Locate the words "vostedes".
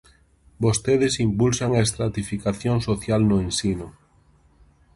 0.63-1.13